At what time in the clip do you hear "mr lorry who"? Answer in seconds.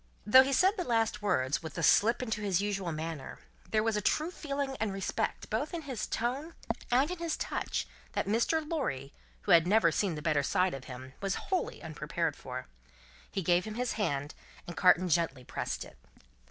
8.25-9.51